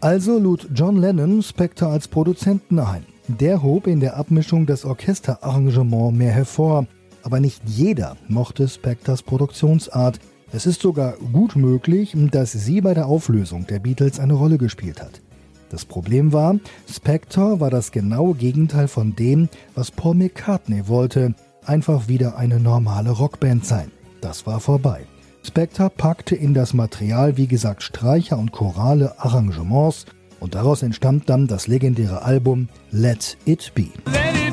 Also 0.00 0.40
lud 0.40 0.68
John 0.74 0.96
Lennon 0.96 1.44
Spector 1.44 1.90
als 1.90 2.08
Produzenten 2.08 2.80
ein. 2.80 3.06
Der 3.28 3.62
hob 3.62 3.86
in 3.86 4.00
der 4.00 4.16
Abmischung 4.16 4.66
das 4.66 4.84
Orchesterarrangement 4.84 6.16
mehr 6.16 6.32
hervor, 6.32 6.88
aber 7.22 7.38
nicht 7.38 7.62
jeder 7.66 8.16
mochte 8.26 8.66
Spectors 8.66 9.22
Produktionsart. 9.22 10.18
Es 10.50 10.66
ist 10.66 10.82
sogar 10.82 11.12
gut 11.32 11.54
möglich, 11.54 12.16
dass 12.32 12.50
sie 12.50 12.80
bei 12.80 12.94
der 12.94 13.06
Auflösung 13.06 13.68
der 13.68 13.78
Beatles 13.78 14.18
eine 14.18 14.34
Rolle 14.34 14.58
gespielt 14.58 15.00
hat. 15.00 15.22
Das 15.70 15.84
Problem 15.84 16.32
war, 16.32 16.56
Spector 16.90 17.60
war 17.60 17.70
das 17.70 17.92
genaue 17.92 18.34
Gegenteil 18.34 18.88
von 18.88 19.14
dem, 19.16 19.48
was 19.74 19.90
Paul 19.90 20.14
McCartney 20.14 20.88
wollte, 20.88 21.34
einfach 21.64 22.08
wieder 22.08 22.36
eine 22.36 22.60
normale 22.60 23.10
Rockband 23.10 23.64
sein. 23.64 23.90
Das 24.20 24.46
war 24.46 24.60
vorbei. 24.60 25.06
Spector 25.42 25.90
packte 25.90 26.34
in 26.34 26.54
das 26.54 26.72
Material, 26.72 27.36
wie 27.36 27.46
gesagt, 27.46 27.82
Streicher 27.82 28.38
und 28.38 28.52
chorale 28.52 29.18
Arrangements 29.18 30.06
und 30.40 30.54
daraus 30.54 30.82
entstand 30.82 31.28
dann 31.28 31.46
das 31.46 31.66
legendäre 31.66 32.22
Album 32.22 32.68
Let 32.90 33.36
It 33.44 33.72
Be. 33.74 33.88
Let 34.06 34.36
it 34.36 34.43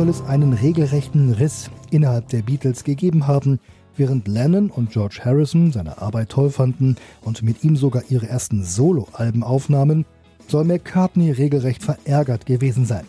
soll 0.00 0.08
es 0.08 0.22
einen 0.22 0.54
regelrechten 0.54 1.30
Riss 1.34 1.68
innerhalb 1.90 2.26
der 2.28 2.40
Beatles 2.40 2.84
gegeben 2.84 3.26
haben, 3.26 3.60
während 3.98 4.28
Lennon 4.28 4.70
und 4.70 4.92
George 4.92 5.20
Harrison 5.22 5.72
seine 5.72 6.00
Arbeit 6.00 6.30
toll 6.30 6.48
fanden 6.48 6.96
und 7.20 7.42
mit 7.42 7.64
ihm 7.64 7.76
sogar 7.76 8.04
ihre 8.08 8.26
ersten 8.26 8.64
Soloalben 8.64 9.42
aufnahmen, 9.42 10.06
soll 10.48 10.64
McCartney 10.64 11.32
regelrecht 11.32 11.82
verärgert 11.82 12.46
gewesen 12.46 12.86
sein. 12.86 13.04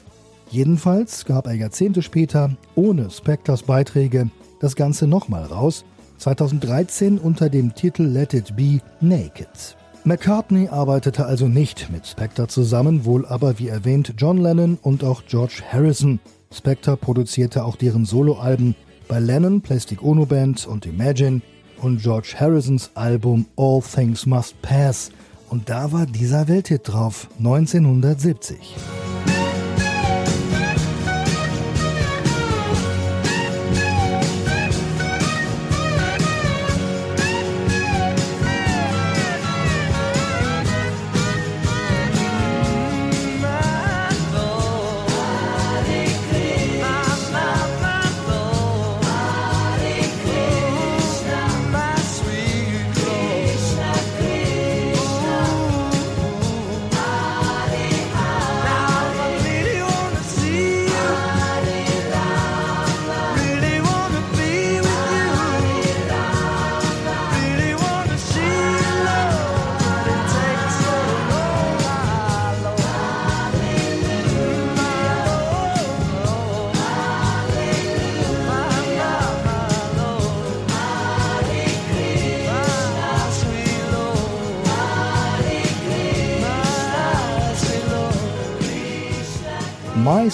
Jedenfalls 0.50 1.24
gab 1.24 1.48
er 1.48 1.53
Jahrzehnte 1.53 2.01
später, 2.01 2.57
ohne 2.75 3.10
Spectors 3.10 3.63
Beiträge, 3.63 4.29
das 4.60 4.75
Ganze 4.75 5.07
nochmal 5.07 5.45
raus, 5.45 5.86
2013 6.17 7.19
unter 7.19 7.50
dem 7.50 7.74
Titel 7.74 8.03
Let 8.03 8.33
It 8.33 8.53
Be 8.57 8.79
Naked. 9.00 9.77
McCartney 10.03 10.67
arbeitete 10.67 11.25
also 11.25 11.48
nicht 11.48 11.89
mit 11.89 12.05
Spector 12.05 12.50
zusammen, 12.50 13.05
wohl 13.05 13.25
aber 13.25 13.60
wie 13.60 13.69
erwähnt 13.69 14.15
John 14.17 14.39
Lennon 14.39 14.77
und 14.81 15.05
auch 15.05 15.24
George 15.25 15.62
Harrison. 15.71 16.19
Spector 16.53 16.98
produzierte 16.98 17.63
auch 17.63 17.75
deren 17.75 18.05
Soloalben 18.05 18.75
bei 19.08 19.20
Lennon 19.20 19.62
Plastic 19.62 20.03
Ono 20.03 20.25
Band 20.25 20.67
und 20.67 20.86
Imagine 20.86 21.41
und 21.81 22.01
George 22.01 22.36
Harrisons 22.38 22.91
Album 22.93 23.46
All 23.58 23.81
Things 23.81 24.25
Must 24.25 24.62
Pass. 24.62 25.12
Und 25.50 25.70
da 25.70 25.91
war 25.91 26.05
dieser 26.05 26.48
Welthit 26.48 26.81
drauf, 26.86 27.27
1970. 27.39 28.58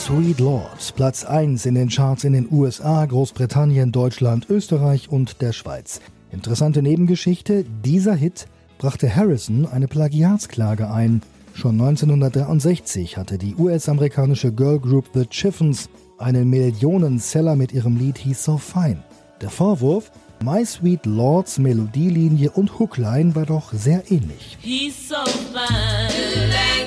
Sweet 0.08 0.40
Lord, 0.40 0.94
Platz 0.96 1.26
1 1.26 1.66
in 1.66 1.76
den 1.76 1.90
Charts 1.90 2.24
in 2.24 2.32
den 2.32 2.48
USA, 2.50 3.06
Großbritannien, 3.06 3.92
Deutschland, 3.92 4.50
Österreich 4.50 5.10
und 5.10 5.42
der 5.42 5.52
Schweiz. 5.52 6.00
Interessante 6.32 6.82
Nebengeschichte, 6.82 7.66
dieser 7.84 8.16
Hit 8.16 8.48
brachte 8.78 9.14
Harrison 9.14 9.66
eine 9.66 9.90
Plagiatsklage 9.90 10.90
ein. 10.90 11.22
Schon 11.54 11.74
1963 11.82 13.18
hatte 13.18 13.38
die 13.38 13.56
US-amerikanische 13.56 14.54
Girlgroup 14.54 15.10
The 15.14 15.26
Chiffons 15.30 15.90
einen 16.20 16.50
Millionenseller 16.50 17.58
mit 17.58 17.74
ihrem 17.74 17.98
Lied 17.98 18.18
He's 18.18 18.42
So 18.42 18.58
Fine. 18.58 19.04
Der 19.42 19.50
Vorwurf, 19.50 20.10
My 20.42 20.66
Sweet 20.66 21.06
Lords 21.06 21.60
Melodielinie 21.60 22.52
und 22.52 22.80
Hookline 22.80 23.36
war 23.36 23.46
doch 23.46 23.74
sehr 23.74 24.10
ähnlich. 24.10 24.58
He's 24.62 25.10
so 25.10 25.16
fine. 25.52 26.87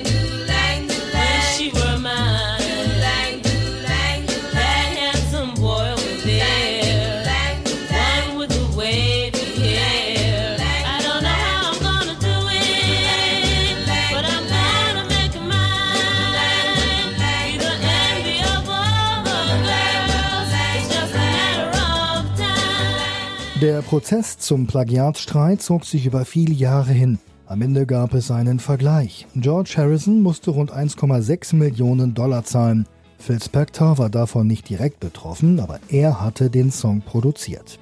Der 23.60 23.82
Prozess 23.82 24.38
zum 24.38 24.66
Plagiatstreit 24.66 25.60
zog 25.60 25.84
sich 25.84 26.06
über 26.06 26.24
viele 26.24 26.54
Jahre 26.54 26.92
hin. 26.92 27.18
Am 27.44 27.60
Ende 27.60 27.84
gab 27.84 28.14
es 28.14 28.30
einen 28.30 28.58
Vergleich. 28.58 29.26
George 29.36 29.74
Harrison 29.76 30.22
musste 30.22 30.50
rund 30.50 30.72
1,6 30.72 31.56
Millionen 31.56 32.14
Dollar 32.14 32.42
zahlen. 32.44 32.86
Phil 33.18 33.42
Spector 33.42 33.98
war 33.98 34.08
davon 34.08 34.46
nicht 34.46 34.66
direkt 34.70 34.98
betroffen, 34.98 35.60
aber 35.60 35.78
er 35.90 36.22
hatte 36.22 36.48
den 36.48 36.70
Song 36.70 37.02
produziert. 37.02 37.78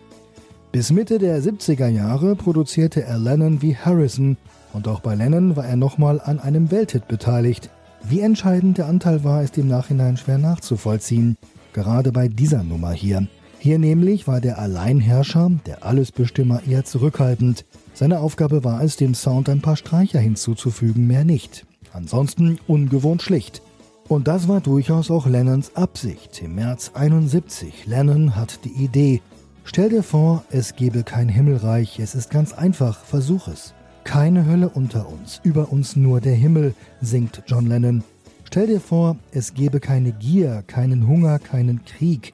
Bis 0.72 0.90
Mitte 0.90 1.18
der 1.20 1.40
70er 1.40 1.86
Jahre 1.86 2.34
produzierte 2.34 3.04
er 3.04 3.18
Lennon 3.18 3.62
wie 3.62 3.76
Harrison 3.76 4.36
und 4.72 4.88
auch 4.88 4.98
bei 4.98 5.14
Lennon 5.14 5.54
war 5.54 5.64
er 5.64 5.76
nochmal 5.76 6.20
an 6.20 6.40
einem 6.40 6.72
Welthit 6.72 7.06
beteiligt. 7.06 7.70
Wie 8.02 8.18
entscheidend 8.18 8.78
der 8.78 8.86
Anteil 8.86 9.22
war, 9.22 9.44
ist 9.44 9.56
im 9.58 9.68
Nachhinein 9.68 10.16
schwer 10.16 10.38
nachzuvollziehen. 10.38 11.36
Gerade 11.72 12.10
bei 12.10 12.26
dieser 12.26 12.64
Nummer 12.64 12.90
hier. 12.90 13.28
Hier 13.60 13.78
nämlich 13.78 14.28
war 14.28 14.40
der 14.40 14.58
Alleinherrscher, 14.58 15.50
der 15.66 15.84
Allesbestimmer, 15.84 16.62
eher 16.66 16.84
zurückhaltend. 16.84 17.64
Seine 17.92 18.20
Aufgabe 18.20 18.62
war 18.62 18.82
es, 18.82 18.96
dem 18.96 19.14
Sound 19.14 19.48
ein 19.48 19.60
paar 19.60 19.76
Streicher 19.76 20.20
hinzuzufügen, 20.20 21.06
mehr 21.08 21.24
nicht. 21.24 21.66
Ansonsten 21.92 22.58
ungewohnt 22.68 23.22
schlicht. 23.22 23.62
Und 24.06 24.28
das 24.28 24.46
war 24.46 24.60
durchaus 24.60 25.10
auch 25.10 25.26
Lennons 25.26 25.74
Absicht. 25.74 26.40
Im 26.40 26.54
März 26.54 26.92
71. 26.94 27.86
Lennon 27.86 28.36
hat 28.36 28.60
die 28.64 28.84
Idee. 28.84 29.20
Stell 29.64 29.90
dir 29.90 30.02
vor, 30.02 30.44
es 30.50 30.76
gebe 30.76 31.02
kein 31.02 31.28
Himmelreich. 31.28 31.98
Es 31.98 32.14
ist 32.14 32.30
ganz 32.30 32.52
einfach. 32.52 33.04
Versuch 33.04 33.48
es. 33.48 33.74
Keine 34.04 34.46
Hölle 34.46 34.70
unter 34.70 35.08
uns. 35.08 35.40
Über 35.42 35.72
uns 35.72 35.96
nur 35.96 36.20
der 36.20 36.34
Himmel, 36.34 36.74
singt 37.02 37.42
John 37.46 37.66
Lennon. 37.66 38.02
Stell 38.44 38.68
dir 38.68 38.80
vor, 38.80 39.16
es 39.32 39.52
gebe 39.52 39.78
keine 39.78 40.12
Gier, 40.12 40.62
keinen 40.66 41.06
Hunger, 41.06 41.38
keinen 41.38 41.84
Krieg. 41.84 42.32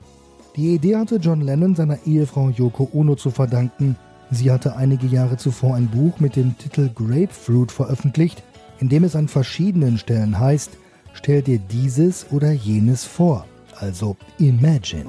Die 0.56 0.72
Idee 0.72 0.96
hatte 0.96 1.16
John 1.16 1.40
Lennon 1.40 1.74
seiner 1.74 1.98
Ehefrau 2.06 2.48
Yoko 2.48 2.88
Ono 2.92 3.16
zu 3.16 3.30
verdanken. 3.30 3.96
Sie 4.30 4.52
hatte 4.52 4.76
einige 4.76 5.08
Jahre 5.08 5.36
zuvor 5.36 5.74
ein 5.74 5.88
Buch 5.88 6.20
mit 6.20 6.36
dem 6.36 6.56
Titel 6.56 6.90
Grapefruit 6.94 7.72
veröffentlicht, 7.72 8.44
in 8.78 8.88
dem 8.88 9.02
es 9.02 9.16
an 9.16 9.26
verschiedenen 9.26 9.98
Stellen 9.98 10.38
heißt, 10.38 10.70
stell 11.12 11.42
dir 11.42 11.58
dieses 11.58 12.30
oder 12.30 12.52
jenes 12.52 13.04
vor, 13.04 13.46
also 13.80 14.16
imagine. 14.38 15.06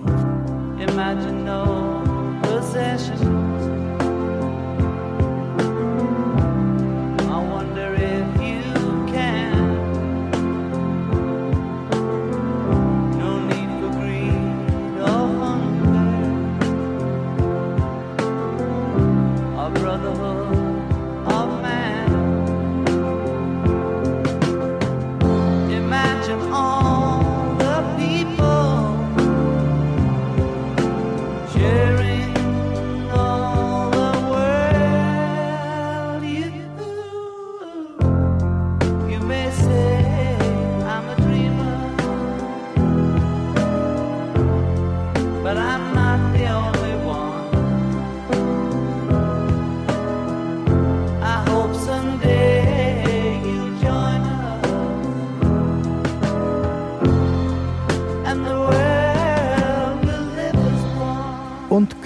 Imagine 0.80 1.44
no 1.44 1.86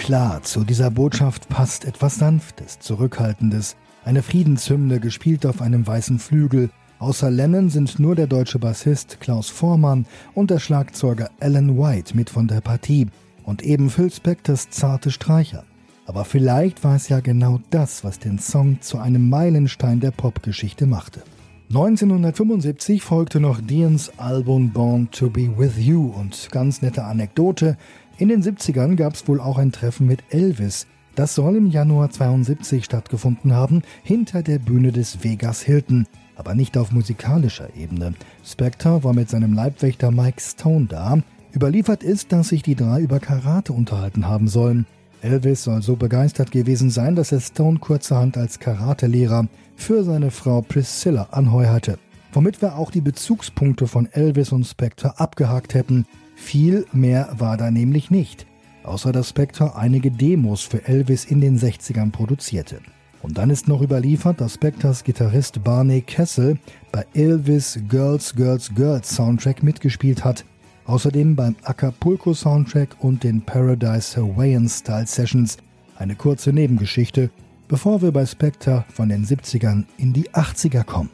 klar, 0.09 0.41
zu 0.41 0.63
dieser 0.63 0.89
Botschaft 0.89 1.49
passt 1.49 1.85
etwas 1.85 2.15
Sanftes, 2.15 2.79
Zurückhaltendes, 2.79 3.75
eine 4.03 4.23
Friedenshymne 4.23 4.99
gespielt 4.99 5.45
auf 5.45 5.61
einem 5.61 5.85
weißen 5.85 6.17
Flügel, 6.17 6.71
Außer 6.97 7.29
Lennon 7.29 7.69
sind 7.69 7.99
nur 7.99 8.15
der 8.15 8.25
deutsche 8.25 8.57
Bassist 8.57 9.19
Klaus 9.19 9.49
Vormann 9.49 10.07
und 10.33 10.49
der 10.49 10.57
Schlagzeuger 10.57 11.29
Alan 11.39 11.77
White 11.77 12.17
mit 12.17 12.31
von 12.31 12.47
der 12.47 12.59
Partie 12.59 13.05
und 13.43 13.61
eben 13.61 13.91
Phil 13.91 14.11
Spectors 14.11 14.71
zarte 14.71 15.11
Streicher. 15.11 15.63
Aber 16.07 16.25
vielleicht 16.25 16.83
war 16.83 16.95
es 16.95 17.07
ja 17.07 17.19
genau 17.19 17.59
das, 17.69 18.03
was 18.03 18.17
den 18.17 18.39
Song 18.39 18.81
zu 18.81 18.97
einem 18.97 19.29
Meilenstein 19.29 19.99
der 19.99 20.11
Popgeschichte 20.11 20.87
machte. 20.87 21.21
1975 21.69 23.03
folgte 23.03 23.39
noch 23.39 23.61
Dians 23.61 24.11
Album 24.17 24.71
Born 24.71 25.11
to 25.11 25.29
Be 25.29 25.55
With 25.55 25.77
You 25.77 26.07
und 26.07 26.49
ganz 26.51 26.81
nette 26.81 27.03
Anekdote, 27.03 27.77
in 28.19 28.29
den 28.29 28.43
70ern 28.43 28.95
gab 28.95 29.15
es 29.15 29.27
wohl 29.27 29.39
auch 29.39 29.57
ein 29.57 29.71
Treffen 29.71 30.05
mit 30.05 30.23
Elvis. 30.29 30.85
Das 31.15 31.35
soll 31.35 31.55
im 31.55 31.67
Januar 31.67 32.11
72 32.11 32.85
stattgefunden 32.85 33.53
haben, 33.53 33.81
hinter 34.03 34.43
der 34.43 34.59
Bühne 34.59 34.91
des 34.91 35.23
Vegas 35.23 35.61
Hilton 35.61 36.05
aber 36.39 36.55
nicht 36.55 36.77
auf 36.77 36.93
musikalischer 36.93 37.75
Ebene. 37.75 38.13
Spectre 38.45 39.03
war 39.03 39.13
mit 39.13 39.29
seinem 39.29 39.53
Leibwächter 39.53 40.09
Mike 40.09 40.39
Stone 40.41 40.85
da. 40.85 41.19
Überliefert 41.53 42.01
ist, 42.01 42.31
dass 42.31 42.47
sich 42.47 42.63
die 42.63 42.75
drei 42.75 43.01
über 43.01 43.19
Karate 43.19 43.73
unterhalten 43.73 44.25
haben 44.25 44.47
sollen. 44.47 44.85
Elvis 45.21 45.65
soll 45.65 45.81
so 45.81 45.97
begeistert 45.97 46.51
gewesen 46.51 46.91
sein, 46.91 47.17
dass 47.17 47.33
er 47.33 47.41
Stone 47.41 47.79
kurzerhand 47.79 48.37
als 48.37 48.59
Karatelehrer 48.59 49.49
für 49.75 50.05
seine 50.05 50.31
Frau 50.31 50.61
Priscilla 50.61 51.27
anheuerte. 51.31 51.99
Womit 52.31 52.61
wir 52.61 52.77
auch 52.77 52.91
die 52.91 53.01
Bezugspunkte 53.01 53.87
von 53.87 54.05
Elvis 54.09 54.53
und 54.53 54.63
Spectre 54.63 55.19
abgehakt 55.19 55.73
hätten. 55.73 56.05
Viel 56.39 56.87
mehr 56.93 57.35
war 57.37 57.57
da 57.57 57.69
nämlich 57.69 58.09
nicht, 58.09 58.47
außer 58.83 59.11
dass 59.11 59.29
Spectre 59.29 59.75
einige 59.75 60.09
Demos 60.09 60.63
für 60.63 60.87
Elvis 60.87 61.25
in 61.25 61.41
den 61.41 61.59
60ern 61.59 62.11
produzierte. 62.11 62.79
Und 63.21 63.37
dann 63.37 63.51
ist 63.51 63.67
noch 63.67 63.83
überliefert, 63.83 64.41
dass 64.41 64.55
Spectors 64.55 65.03
Gitarrist 65.03 65.63
Barney 65.63 66.01
Kessel 66.01 66.57
bei 66.91 67.05
Elvis 67.13 67.77
Girls 67.87 68.33
Girls 68.33 68.73
Girls 68.73 69.15
Soundtrack 69.15 69.61
mitgespielt 69.61 70.23
hat. 70.23 70.43
Außerdem 70.85 71.35
beim 71.35 71.55
Acapulco 71.63 72.33
Soundtrack 72.33 72.95
und 72.99 73.23
den 73.23 73.41
Paradise 73.41 74.19
Hawaiian 74.19 74.67
Style 74.67 75.05
Sessions. 75.05 75.57
Eine 75.97 76.15
kurze 76.15 76.51
Nebengeschichte, 76.51 77.29
bevor 77.67 78.01
wir 78.01 78.11
bei 78.11 78.25
Spectre 78.25 78.85
von 78.91 79.09
den 79.09 79.23
70ern 79.23 79.83
in 79.97 80.13
die 80.13 80.31
80er 80.31 80.83
kommen. 80.83 81.11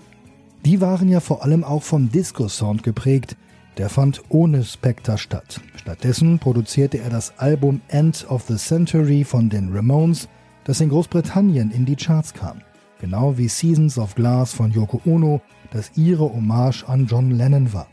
Die 0.64 0.80
waren 0.80 1.10
ja 1.10 1.20
vor 1.20 1.44
allem 1.44 1.64
auch 1.64 1.84
vom 1.84 2.10
Disco-Sound 2.10 2.84
geprägt. 2.84 3.36
Der 3.78 3.90
fand 3.90 4.22
ohne 4.30 4.64
Spectre 4.64 5.18
statt. 5.18 5.60
Stattdessen 5.76 6.40
produzierte 6.40 7.00
er 7.00 7.10
das 7.10 7.38
Album 7.38 7.82
End 7.90 8.26
of 8.30 8.44
the 8.48 8.56
Century 8.56 9.24
von 9.24 9.50
den 9.50 9.74
Ramones 9.74 10.30
das 10.66 10.82
in 10.82 10.90
Großbritannien 10.90 11.72
in 11.72 11.86
die 11.86 11.96
Charts 11.96 12.34
kam, 12.34 12.62
genau 13.00 13.38
wie 13.38 13.48
Seasons 13.48 13.98
of 13.98 14.16
Glass 14.16 14.54
von 14.54 14.72
Yoko 14.72 15.00
Ono, 15.06 15.40
das 15.72 15.92
ihre 15.96 16.24
Hommage 16.24 16.84
an 16.88 17.06
John 17.06 17.32
Lennon 17.32 17.72
war. 17.72 17.88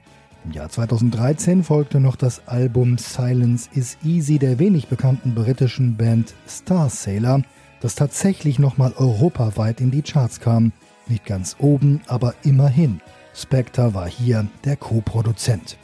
Im 0.44 0.52
Jahr 0.52 0.68
2013 0.68 1.62
folgte 1.62 2.00
noch 2.00 2.16
das 2.16 2.48
Album 2.48 2.98
Silence 2.98 3.68
is 3.74 3.96
Easy 4.02 4.38
der 4.38 4.58
wenig 4.58 4.88
bekannten 4.88 5.34
britischen 5.34 5.96
Band 5.96 6.34
Star 6.48 6.88
Sailor, 6.88 7.42
das 7.80 7.94
tatsächlich 7.94 8.58
nochmal 8.58 8.94
europaweit 8.96 9.80
in 9.80 9.90
die 9.90 10.02
Charts 10.02 10.40
kam. 10.40 10.72
Nicht 11.08 11.26
ganz 11.26 11.56
oben, 11.58 12.00
aber 12.06 12.34
immerhin. 12.42 13.00
Spectre 13.34 13.94
war 13.94 14.08
hier 14.08 14.46
der 14.64 14.76
Co-Produzent. 14.76 15.78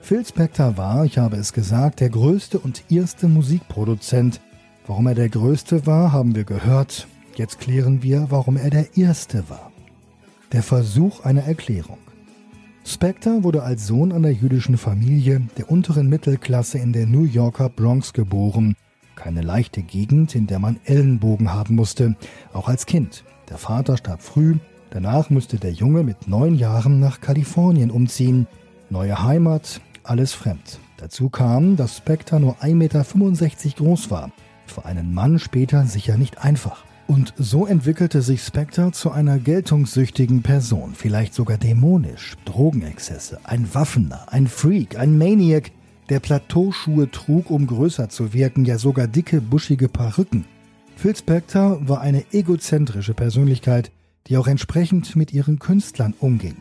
Phil 0.00 0.24
Spector 0.24 0.76
war, 0.76 1.04
ich 1.04 1.18
habe 1.18 1.36
es 1.36 1.52
gesagt, 1.52 2.00
der 2.00 2.08
größte 2.08 2.58
und 2.58 2.84
erste 2.90 3.28
Musikproduzent, 3.28 4.40
Warum 4.88 5.06
er 5.06 5.14
der 5.14 5.28
Größte 5.28 5.86
war, 5.86 6.12
haben 6.12 6.34
wir 6.34 6.44
gehört. 6.44 7.06
Jetzt 7.36 7.60
klären 7.60 8.02
wir, 8.02 8.28
warum 8.30 8.56
er 8.56 8.70
der 8.70 8.96
Erste 8.96 9.50
war. 9.50 9.70
Der 10.52 10.62
Versuch 10.62 11.26
einer 11.26 11.42
Erklärung. 11.42 11.98
Spector 12.86 13.44
wurde 13.44 13.62
als 13.62 13.86
Sohn 13.86 14.12
einer 14.12 14.30
jüdischen 14.30 14.78
Familie 14.78 15.42
der 15.58 15.70
unteren 15.70 16.08
Mittelklasse 16.08 16.78
in 16.78 16.94
der 16.94 17.04
New 17.04 17.24
Yorker 17.24 17.68
Bronx 17.68 18.14
geboren. 18.14 18.76
Keine 19.14 19.42
leichte 19.42 19.82
Gegend, 19.82 20.34
in 20.34 20.46
der 20.46 20.58
man 20.58 20.80
Ellenbogen 20.86 21.52
haben 21.52 21.74
musste, 21.74 22.16
auch 22.54 22.66
als 22.66 22.86
Kind. 22.86 23.24
Der 23.50 23.58
Vater 23.58 23.98
starb 23.98 24.22
früh, 24.22 24.56
danach 24.90 25.30
musste 25.30 25.56
der 25.56 25.72
Junge 25.72 26.02
mit 26.02 26.28
neun 26.28 26.54
Jahren 26.54 27.00
nach 27.00 27.20
Kalifornien 27.20 27.90
umziehen. 27.90 28.46
Neue 28.90 29.22
Heimat, 29.22 29.80
alles 30.02 30.32
fremd. 30.32 30.80
Dazu 30.96 31.28
kam, 31.28 31.76
dass 31.76 31.96
Spector 31.96 32.40
nur 32.40 32.56
1,65 32.56 32.74
Meter 32.74 33.04
groß 33.76 34.10
war 34.10 34.30
für 34.70 34.84
einen 34.84 35.14
Mann 35.14 35.38
später 35.38 35.84
sicher 35.84 36.16
nicht 36.16 36.44
einfach. 36.44 36.84
Und 37.06 37.32
so 37.38 37.66
entwickelte 37.66 38.20
sich 38.20 38.42
Spectre 38.42 38.92
zu 38.92 39.10
einer 39.10 39.38
geltungssüchtigen 39.38 40.42
Person, 40.42 40.92
vielleicht 40.94 41.32
sogar 41.32 41.56
dämonisch, 41.56 42.36
Drogenexzesse, 42.44 43.40
ein 43.44 43.74
Waffener, 43.74 44.26
ein 44.30 44.46
Freak, 44.46 44.98
ein 44.98 45.16
Maniac, 45.16 45.70
der 46.10 46.20
Plateauschuhe 46.20 47.10
trug, 47.10 47.50
um 47.50 47.66
größer 47.66 48.10
zu 48.10 48.34
wirken, 48.34 48.66
ja 48.66 48.78
sogar 48.78 49.06
dicke, 49.06 49.40
buschige 49.40 49.88
Perücken. 49.88 50.44
Phil 50.96 51.16
Spector 51.16 51.88
war 51.88 52.02
eine 52.02 52.24
egozentrische 52.32 53.14
Persönlichkeit, 53.14 53.90
die 54.28 54.36
auch 54.36 54.46
entsprechend 54.46 55.16
mit 55.16 55.32
ihren 55.32 55.58
Künstlern 55.58 56.14
umging. 56.20 56.56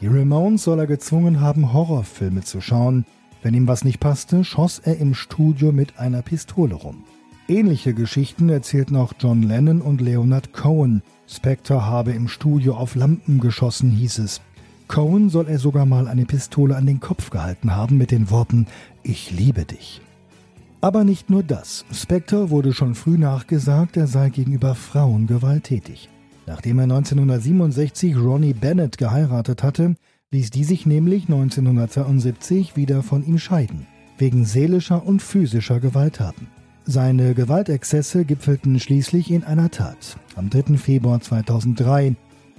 Die 0.00 0.08
Ramones 0.08 0.64
soll 0.64 0.80
er 0.80 0.86
gezwungen 0.86 1.40
haben, 1.40 1.72
Horrorfilme 1.72 2.42
zu 2.42 2.60
schauen. 2.60 3.04
Wenn 3.42 3.54
ihm 3.54 3.68
was 3.68 3.84
nicht 3.84 4.00
passte, 4.00 4.44
schoss 4.44 4.80
er 4.80 4.98
im 4.98 5.14
Studio 5.14 5.72
mit 5.72 5.98
einer 5.98 6.22
Pistole 6.22 6.74
rum. 6.74 7.04
Ähnliche 7.48 7.94
Geschichten 7.94 8.48
erzählten 8.48 8.96
auch 8.96 9.12
John 9.18 9.42
Lennon 9.42 9.80
und 9.80 10.00
Leonard 10.00 10.52
Cohen. 10.52 11.02
Spectre 11.28 11.84
habe 11.86 12.12
im 12.12 12.28
Studio 12.28 12.74
auf 12.74 12.94
Lampen 12.94 13.40
geschossen, 13.40 13.90
hieß 13.90 14.18
es. 14.18 14.40
Cohen 14.88 15.28
soll 15.28 15.48
er 15.48 15.58
sogar 15.58 15.86
mal 15.86 16.08
eine 16.08 16.24
Pistole 16.24 16.76
an 16.76 16.86
den 16.86 17.00
Kopf 17.00 17.30
gehalten 17.30 17.74
haben 17.74 17.98
mit 17.98 18.10
den 18.10 18.30
Worten 18.30 18.66
Ich 19.02 19.30
liebe 19.30 19.64
dich. 19.64 20.00
Aber 20.80 21.04
nicht 21.04 21.30
nur 21.30 21.42
das. 21.42 21.84
Spectre 21.92 22.50
wurde 22.50 22.72
schon 22.72 22.94
früh 22.94 23.16
nachgesagt, 23.16 23.96
er 23.96 24.08
sei 24.08 24.30
gegenüber 24.30 24.74
Frauen 24.74 25.26
gewalttätig. 25.26 26.08
Nachdem 26.46 26.78
er 26.78 26.84
1967 26.84 28.16
Ronnie 28.16 28.54
Bennett 28.54 28.98
geheiratet 28.98 29.62
hatte, 29.62 29.94
ließ 30.32 30.50
die 30.50 30.64
sich 30.64 30.86
nämlich 30.86 31.24
1972 31.24 32.76
wieder 32.76 33.02
von 33.02 33.24
ihm 33.24 33.38
scheiden, 33.38 33.86
wegen 34.18 34.44
seelischer 34.44 35.06
und 35.06 35.22
physischer 35.22 35.78
Gewalttaten. 35.78 36.48
Seine 36.84 37.34
Gewaltexzesse 37.34 38.24
gipfelten 38.24 38.80
schließlich 38.80 39.30
in 39.30 39.44
einer 39.44 39.70
Tat. 39.70 40.16
Am 40.34 40.50
3. 40.50 40.78
Februar 40.78 41.20
2003, 41.20 42.16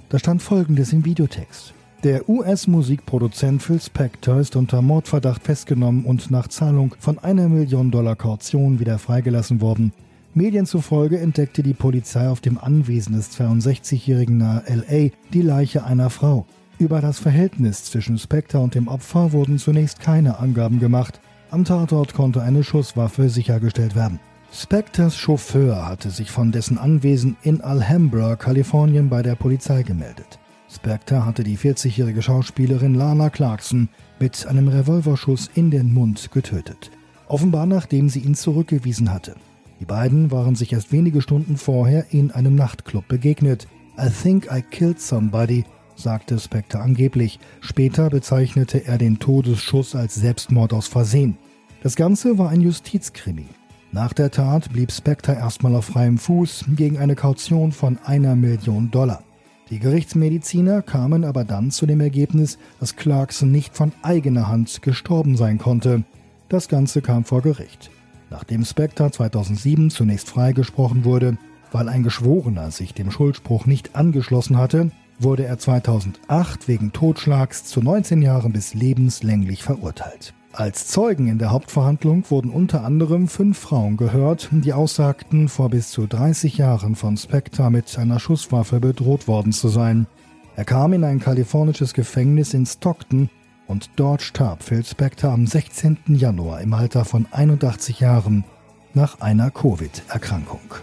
da 0.08 0.18
stand 0.18 0.42
folgendes 0.42 0.92
im 0.94 1.04
Videotext. 1.04 1.74
Der 2.04 2.28
US-Musikproduzent 2.28 3.62
Phil 3.62 3.80
Spector 3.80 4.38
ist 4.38 4.56
unter 4.56 4.82
Mordverdacht 4.82 5.42
festgenommen 5.42 6.04
und 6.04 6.30
nach 6.30 6.48
Zahlung 6.48 6.94
von 6.98 7.18
einer 7.18 7.48
Million 7.48 7.90
Dollar 7.90 8.14
Kaution 8.16 8.78
wieder 8.78 8.98
freigelassen 8.98 9.60
worden. 9.60 9.92
Medien 10.36 10.66
zufolge 10.66 11.20
entdeckte 11.20 11.62
die 11.62 11.74
Polizei 11.74 12.28
auf 12.28 12.40
dem 12.40 12.58
Anwesen 12.58 13.14
des 13.14 13.30
62-Jährigen 13.38 14.36
nahe 14.36 14.64
LA 14.66 15.10
die 15.32 15.42
Leiche 15.42 15.84
einer 15.84 16.10
Frau. 16.10 16.44
Über 16.78 17.00
das 17.00 17.20
Verhältnis 17.20 17.84
zwischen 17.84 18.18
Spector 18.18 18.60
und 18.60 18.74
dem 18.74 18.88
Opfer 18.88 19.30
wurden 19.30 19.58
zunächst 19.58 20.00
keine 20.00 20.40
Angaben 20.40 20.80
gemacht. 20.80 21.20
Am 21.52 21.64
Tatort 21.64 22.14
konnte 22.14 22.42
eine 22.42 22.64
Schusswaffe 22.64 23.28
sichergestellt 23.28 23.94
werden. 23.94 24.18
Spectors 24.52 25.16
Chauffeur 25.16 25.86
hatte 25.86 26.10
sich 26.10 26.32
von 26.32 26.50
dessen 26.50 26.78
Anwesen 26.78 27.36
in 27.42 27.60
Alhambra, 27.60 28.34
Kalifornien, 28.34 29.08
bei 29.08 29.22
der 29.22 29.36
Polizei 29.36 29.84
gemeldet. 29.84 30.40
Spector 30.68 31.24
hatte 31.24 31.44
die 31.44 31.56
40-jährige 31.56 32.22
Schauspielerin 32.22 32.94
Lana 32.94 33.30
Clarkson 33.30 33.88
mit 34.18 34.46
einem 34.48 34.66
Revolverschuss 34.66 35.48
in 35.54 35.70
den 35.70 35.92
Mund 35.92 36.32
getötet. 36.32 36.90
Offenbar 37.28 37.66
nachdem 37.66 38.08
sie 38.08 38.20
ihn 38.20 38.34
zurückgewiesen 38.34 39.12
hatte. 39.12 39.36
Die 39.80 39.84
beiden 39.84 40.30
waren 40.30 40.54
sich 40.54 40.72
erst 40.72 40.92
wenige 40.92 41.20
Stunden 41.20 41.56
vorher 41.56 42.06
in 42.10 42.30
einem 42.30 42.54
Nachtclub 42.54 43.06
begegnet. 43.08 43.66
I 43.98 44.08
think 44.08 44.48
I 44.52 44.62
killed 44.62 45.00
somebody, 45.00 45.64
sagte 45.96 46.38
Spector 46.38 46.80
angeblich. 46.80 47.38
Später 47.60 48.10
bezeichnete 48.10 48.86
er 48.86 48.98
den 48.98 49.18
Todesschuss 49.18 49.94
als 49.94 50.14
Selbstmord 50.14 50.72
aus 50.72 50.88
Versehen. 50.88 51.36
Das 51.82 51.96
Ganze 51.96 52.38
war 52.38 52.50
ein 52.50 52.60
Justizkrimi. 52.60 53.46
Nach 53.92 54.12
der 54.12 54.30
Tat 54.30 54.72
blieb 54.72 54.90
Spectre 54.90 55.34
erstmal 55.34 55.74
auf 55.76 55.84
freiem 55.84 56.18
Fuß 56.18 56.64
gegen 56.74 56.98
eine 56.98 57.14
Kaution 57.14 57.70
von 57.70 57.98
einer 58.04 58.34
Million 58.34 58.90
Dollar. 58.90 59.22
Die 59.70 59.78
Gerichtsmediziner 59.78 60.82
kamen 60.82 61.24
aber 61.24 61.44
dann 61.44 61.70
zu 61.70 61.86
dem 61.86 62.00
Ergebnis, 62.00 62.58
dass 62.80 62.96
Clarkson 62.96 63.50
nicht 63.50 63.76
von 63.76 63.92
eigener 64.02 64.48
Hand 64.48 64.82
gestorben 64.82 65.36
sein 65.36 65.58
konnte. 65.58 66.04
Das 66.48 66.68
Ganze 66.68 67.02
kam 67.02 67.24
vor 67.24 67.40
Gericht. 67.42 67.90
Nachdem 68.34 68.64
Spectre 68.64 69.12
2007 69.12 69.90
zunächst 69.90 70.28
freigesprochen 70.28 71.04
wurde, 71.04 71.38
weil 71.70 71.88
ein 71.88 72.02
Geschworener 72.02 72.72
sich 72.72 72.92
dem 72.92 73.12
Schuldspruch 73.12 73.64
nicht 73.64 73.94
angeschlossen 73.94 74.58
hatte, 74.58 74.90
wurde 75.20 75.44
er 75.46 75.56
2008 75.56 76.66
wegen 76.66 76.92
Totschlags 76.92 77.62
zu 77.62 77.80
19 77.80 78.22
Jahren 78.22 78.52
bis 78.52 78.74
lebenslänglich 78.74 79.62
verurteilt. 79.62 80.34
Als 80.52 80.88
Zeugen 80.88 81.28
in 81.28 81.38
der 81.38 81.52
Hauptverhandlung 81.52 82.24
wurden 82.28 82.50
unter 82.50 82.82
anderem 82.82 83.28
fünf 83.28 83.56
Frauen 83.56 83.96
gehört, 83.96 84.48
die 84.50 84.72
aussagten, 84.72 85.48
vor 85.48 85.70
bis 85.70 85.92
zu 85.92 86.08
30 86.08 86.58
Jahren 86.58 86.96
von 86.96 87.16
Spectre 87.16 87.70
mit 87.70 87.96
einer 87.96 88.18
Schusswaffe 88.18 88.80
bedroht 88.80 89.28
worden 89.28 89.52
zu 89.52 89.68
sein. 89.68 90.08
Er 90.56 90.64
kam 90.64 90.92
in 90.92 91.04
ein 91.04 91.20
kalifornisches 91.20 91.94
Gefängnis 91.94 92.52
in 92.52 92.66
Stockton 92.66 93.30
und 93.66 93.90
dort 93.96 94.22
starb 94.22 94.62
Phil 94.62 94.84
Spector 94.84 95.30
am 95.30 95.46
16. 95.46 95.98
Januar 96.08 96.60
im 96.60 96.74
Alter 96.74 97.04
von 97.04 97.26
81 97.30 98.00
Jahren 98.00 98.44
nach 98.92 99.20
einer 99.20 99.50
Covid-Erkrankung. 99.50 100.74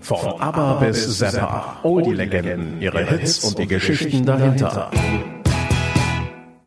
Von 0.00 0.40
ABBA 0.40 0.74
bis 0.80 1.18
Zappa, 1.18 1.80
all 1.82 2.02
die 2.02 2.12
Legenden, 2.12 2.80
ihre 2.80 3.04
Hits 3.06 3.42
und 3.44 3.58
die 3.58 3.66
Geschichten 3.66 4.24
dahinter. 4.24 4.90